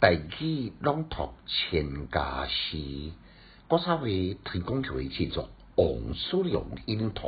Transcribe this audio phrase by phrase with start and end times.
[0.00, 1.14] 第几朗读
[1.46, 2.76] 《千家诗》，
[3.68, 7.20] 国三会提供条位制作《王叔阳音读》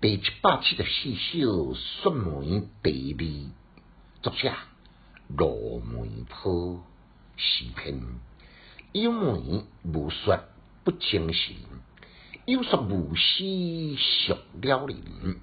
[0.00, 3.82] 第七百七十四首《雪梅》第二，
[4.22, 4.52] 作者：
[5.36, 6.80] 罗梅坡。
[7.34, 8.00] 诗篇
[8.92, 10.38] 有梅无雪
[10.84, 11.56] 不精神，
[12.44, 15.40] 有雪无诗俗了人。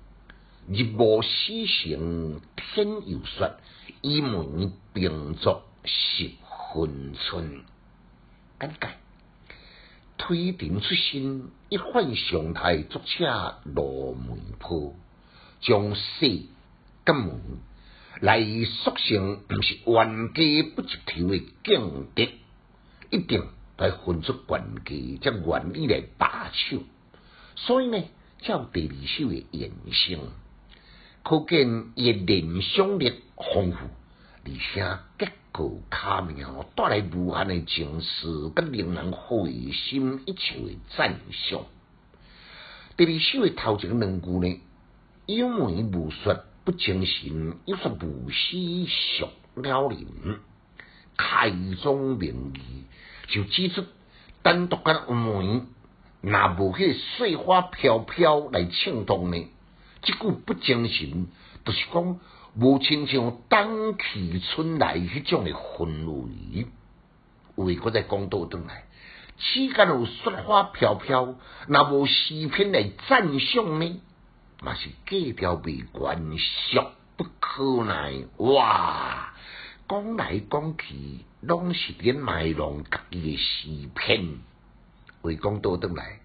[0.69, 3.51] 日无溪行天有雪，
[3.99, 6.31] 一梅并作雪。
[6.73, 7.61] 分寸，
[8.59, 8.87] 简介：
[10.17, 14.91] 推陈出新，一反常态，足车落门炮，
[15.61, 16.41] 将势
[17.05, 17.39] 革命，
[18.21, 22.31] 来塑成毋是冤家不接头诶境界，
[23.11, 23.47] 一定
[23.77, 26.79] 来分出冤家才愿意来打手。
[27.55, 28.03] 所以呢，
[28.41, 30.19] 才有第二首诶延伸，
[31.23, 33.13] 可见伊诶联想力
[33.53, 33.77] 丰富。
[34.45, 41.63] 而且，结果卡面带来无限诶情思，甲令人会心一笑诶赞赏。
[42.97, 44.61] 第二首诶头前两句呢，
[45.27, 48.85] 有梅无雪不精神，有雪无思
[49.17, 50.39] 少了人。
[51.15, 51.49] 开
[51.81, 52.83] 宗明义
[53.27, 53.85] 就指出，
[54.41, 55.61] 单独个梅，
[56.21, 59.47] 若无迄个雪花飘飘来衬托呢？
[60.03, 61.27] 即久不精神，
[61.63, 62.19] 著是讲
[62.59, 66.67] 无亲像“冬去春来”迄种诶氛围。
[67.55, 68.83] 为个在讲倒转来，
[69.37, 71.35] 世间有雪花飘飘，
[71.67, 74.01] 若无视频来赞赏呢？
[74.61, 76.81] 嘛是过条未关，俗
[77.15, 79.33] 不可耐哇，
[79.87, 84.41] 讲来讲去，拢是伫卖弄家己诶视频，
[85.21, 86.22] 为讲倒转来。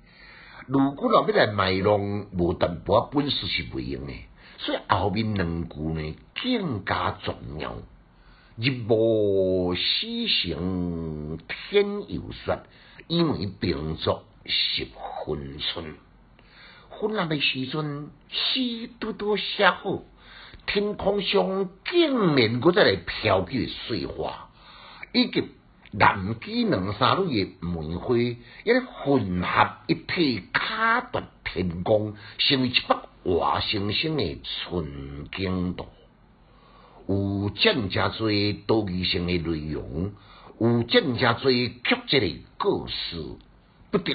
[0.69, 4.27] 如果要要来卖弄，无淡薄本事是袂用诶，
[4.59, 7.75] 所以后面两句呢更加重要。
[8.59, 12.59] 日暮西行天又雪，
[13.07, 14.85] 因为并作是
[15.25, 15.95] 分春。
[16.91, 20.03] 昏暗诶时阵，诗多多写好，
[20.67, 24.51] 天空上竟然搁再来飘起朵碎花，
[25.15, 25.45] 以及
[25.91, 32.95] 南京两三类的梅花，一混合一体，卡夺天工，成为一幅
[33.25, 35.87] 活生生的纯金图。
[37.09, 40.13] 有正加最多疑性的内容，
[40.61, 43.25] 有正加最曲折的故事，
[43.91, 44.15] 不得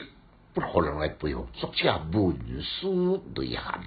[0.53, 2.87] 不可人来佩服作者文思
[3.35, 3.83] 内涵？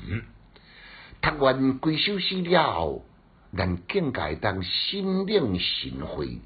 [1.22, 1.62] 读完
[1.96, 3.04] 《几首诗》了，后，
[3.52, 6.40] 人更界当心领神会。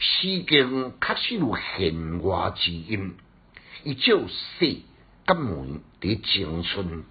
[0.00, 3.16] 世间确实有弦外之音。
[3.82, 4.76] 一九四
[5.26, 7.02] 革命伫青春，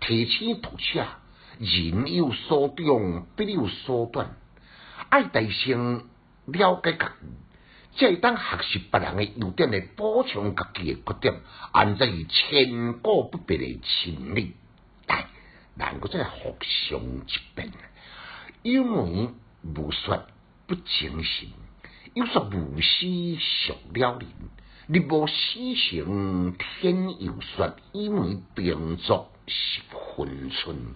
[0.00, 1.06] 提起读者：
[1.58, 4.36] 人有所长，必有所短。
[5.08, 6.04] 爱提升
[6.44, 11.40] 了解家己，才会当学习别人诶优点来补充家己诶缺点，
[11.72, 14.52] 安在是千古不变诶真理。
[15.06, 15.26] 但
[15.76, 17.72] 人个再互相一变，
[18.62, 19.30] 因为
[19.62, 20.26] 无说
[20.66, 21.48] 不诚信。
[22.16, 24.26] 要说无私上了人，
[24.86, 25.34] 你无私
[25.74, 29.82] 情天又说一为病足是
[30.16, 30.94] 分春，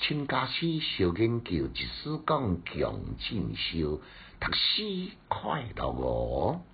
[0.00, 3.98] 亲家师小金桥，一世讲强尽孝，
[4.40, 6.66] 读书快乐哦。